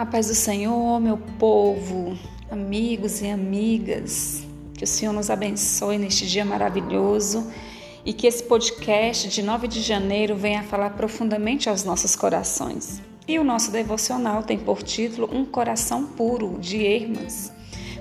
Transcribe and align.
A 0.00 0.06
paz 0.06 0.28
do 0.28 0.34
Senhor, 0.34 0.98
meu 0.98 1.18
povo, 1.38 2.18
amigos 2.50 3.20
e 3.20 3.28
amigas, 3.28 4.42
que 4.72 4.82
o 4.82 4.86
Senhor 4.86 5.12
nos 5.12 5.28
abençoe 5.28 5.98
neste 5.98 6.26
dia 6.26 6.42
maravilhoso 6.42 7.52
e 8.02 8.14
que 8.14 8.26
esse 8.26 8.42
podcast 8.42 9.28
de 9.28 9.42
9 9.42 9.68
de 9.68 9.82
janeiro 9.82 10.34
venha 10.34 10.62
falar 10.62 10.96
profundamente 10.96 11.68
aos 11.68 11.84
nossos 11.84 12.16
corações. 12.16 13.02
E 13.28 13.38
o 13.38 13.44
nosso 13.44 13.70
devocional 13.70 14.42
tem 14.42 14.58
por 14.58 14.82
título 14.82 15.28
Um 15.30 15.44
Coração 15.44 16.06
Puro, 16.06 16.56
de 16.58 16.78
Irmãs, 16.78 17.52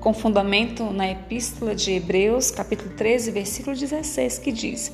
com 0.00 0.14
fundamento 0.14 0.84
na 0.84 1.10
Epístola 1.10 1.74
de 1.74 1.92
Hebreus, 1.92 2.50
capítulo 2.50 2.88
13, 2.96 3.30
versículo 3.32 3.76
16, 3.76 4.38
que 4.38 4.50
diz: 4.50 4.90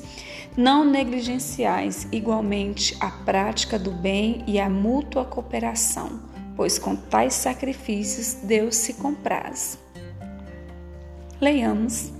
Não 0.57 0.83
negligenciais 0.83 2.09
igualmente 2.11 2.97
a 2.99 3.09
prática 3.09 3.79
do 3.79 3.91
bem 3.91 4.43
e 4.45 4.59
a 4.59 4.69
mútua 4.69 5.23
cooperação 5.23 6.27
pois 6.59 6.77
com 6.77 6.93
tais 6.93 7.35
sacrifícios 7.35 8.33
Deus 8.43 8.75
se 8.75 8.95
compraz. 8.95 9.79
Leiamos. 11.39 12.11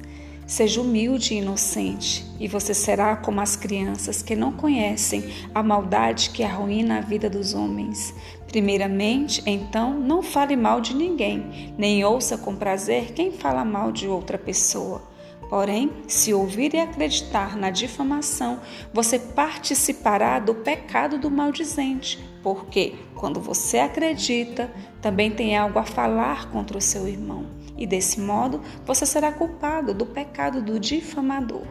Seja 0.47 0.80
humilde 0.80 1.34
e 1.34 1.39
inocente, 1.39 2.25
e 2.39 2.47
você 2.47 2.73
será 2.73 3.17
como 3.17 3.41
as 3.41 3.57
crianças 3.57 4.21
que 4.23 4.38
não 4.38 4.53
conhecem 4.53 5.25
a 5.53 5.61
maldade 5.61 6.30
que 6.30 6.41
arruína 6.41 6.99
a 6.99 7.02
vida 7.02 7.30
dos 7.30 7.53
homens. 7.53 8.16
Primeiramente, 8.47 9.44
então, 9.45 9.99
não 9.99 10.23
fale 10.23 10.55
mal 10.55 10.80
de 10.80 10.95
ninguém, 10.95 11.75
nem 11.77 12.05
ouça 12.05 12.38
com 12.38 12.55
prazer 12.55 13.11
quem 13.11 13.33
fala 13.33 13.66
mal 13.66 13.91
de 13.91 14.08
outra 14.08 14.38
pessoa. 14.38 15.08
Porém, 15.49 15.91
se 16.08 16.31
ouvir 16.31 16.76
e 16.76 16.80
acreditar 16.80 17.58
na 17.58 17.71
difamação, 17.71 18.59
você 18.94 19.17
participará 19.17 20.38
do 20.38 20.53
pecado 20.53 21.17
do 21.17 21.31
maldizente, 21.31 22.23
porque 22.44 22.94
quando 23.16 23.39
você 23.39 23.80
acredita, 23.80 24.72
também 25.02 25.31
tem 25.31 25.58
algo 25.58 25.80
a 25.80 25.83
falar 25.83 26.52
contra 26.52 26.78
o 26.78 26.81
seu 26.81 27.08
irmão. 27.08 27.47
E 27.80 27.88
desse 27.88 28.19
modo, 28.19 28.61
você 28.85 29.05
será 29.05 29.31
culpado 29.31 29.94
do 29.94 30.05
pecado 30.05 30.61
do 30.61 30.77
difamador. 30.77 31.66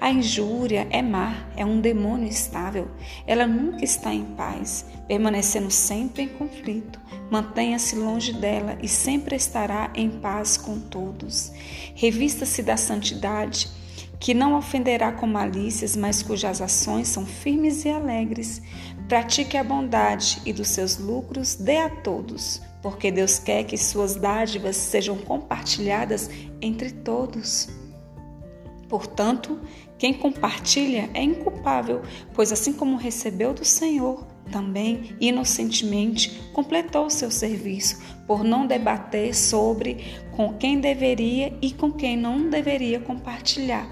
A 0.00 0.10
injúria 0.10 0.84
é 0.90 1.00
má, 1.00 1.46
é 1.56 1.64
um 1.64 1.80
demônio 1.80 2.28
estável. 2.28 2.88
Ela 3.24 3.46
nunca 3.46 3.84
está 3.84 4.12
em 4.12 4.24
paz, 4.24 4.84
permanecendo 5.06 5.70
sempre 5.70 6.24
em 6.24 6.28
conflito. 6.28 7.00
Mantenha-se 7.30 7.94
longe 7.94 8.32
dela 8.32 8.76
e 8.82 8.88
sempre 8.88 9.36
estará 9.36 9.92
em 9.94 10.10
paz 10.10 10.56
com 10.56 10.80
todos. 10.80 11.52
Revista-se 11.94 12.60
da 12.60 12.76
santidade, 12.76 13.68
que 14.18 14.34
não 14.34 14.58
ofenderá 14.58 15.12
com 15.12 15.26
malícias, 15.26 15.94
mas 15.94 16.20
cujas 16.20 16.60
ações 16.60 17.06
são 17.06 17.24
firmes 17.24 17.84
e 17.84 17.90
alegres. 17.90 18.60
Pratique 19.08 19.56
a 19.56 19.62
bondade 19.62 20.42
e 20.44 20.52
dos 20.52 20.68
seus 20.68 20.98
lucros 20.98 21.54
dê 21.54 21.76
a 21.76 21.88
todos, 21.88 22.60
porque 22.84 23.10
Deus 23.10 23.38
quer 23.38 23.64
que 23.64 23.78
suas 23.78 24.14
dádivas 24.14 24.76
sejam 24.76 25.16
compartilhadas 25.16 26.28
entre 26.60 26.90
todos. 26.90 27.70
Portanto, 28.90 29.58
quem 29.96 30.12
compartilha 30.12 31.08
é 31.14 31.22
inculpável, 31.22 32.02
pois 32.34 32.52
assim 32.52 32.74
como 32.74 32.98
recebeu 32.98 33.54
do 33.54 33.64
Senhor, 33.64 34.26
também 34.52 35.16
inocentemente 35.18 36.42
completou 36.52 37.08
seu 37.08 37.30
serviço 37.30 38.02
por 38.26 38.44
não 38.44 38.66
debater 38.66 39.34
sobre 39.34 40.04
com 40.36 40.52
quem 40.52 40.78
deveria 40.78 41.56
e 41.62 41.72
com 41.72 41.90
quem 41.90 42.18
não 42.18 42.50
deveria 42.50 43.00
compartilhar. 43.00 43.88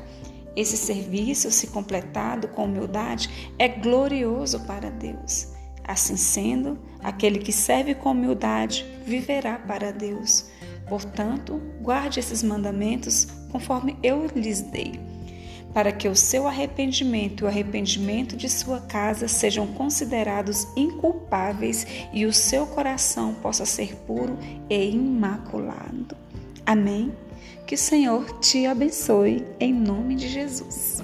Esse 0.54 0.76
serviço, 0.76 1.50
se 1.50 1.68
completado 1.68 2.46
com 2.48 2.66
humildade, 2.66 3.54
é 3.58 3.68
glorioso 3.68 4.60
para 4.66 4.90
Deus. 4.90 5.61
Assim 5.86 6.16
sendo, 6.16 6.78
aquele 7.02 7.38
que 7.38 7.52
serve 7.52 7.94
com 7.94 8.12
humildade 8.12 8.86
viverá 9.04 9.56
para 9.58 9.92
Deus. 9.92 10.50
Portanto, 10.88 11.60
guarde 11.80 12.20
esses 12.20 12.42
mandamentos 12.42 13.28
conforme 13.50 13.96
eu 14.02 14.26
lhes 14.34 14.60
dei 14.60 15.12
para 15.72 15.90
que 15.90 16.08
o 16.08 16.14
seu 16.14 16.46
arrependimento 16.46 17.42
e 17.42 17.44
o 17.44 17.48
arrependimento 17.48 18.36
de 18.36 18.48
sua 18.48 18.80
casa 18.80 19.26
sejam 19.26 19.66
considerados 19.66 20.66
inculpáveis 20.76 21.86
e 22.12 22.26
o 22.26 22.32
seu 22.32 22.66
coração 22.66 23.34
possa 23.34 23.64
ser 23.64 23.94
puro 24.06 24.38
e 24.68 24.90
imaculado. 24.90 26.16
Amém? 26.66 27.12
Que 27.66 27.74
o 27.74 27.78
Senhor 27.78 28.38
te 28.38 28.66
abençoe 28.66 29.44
em 29.58 29.72
nome 29.72 30.14
de 30.14 30.28
Jesus. 30.28 31.02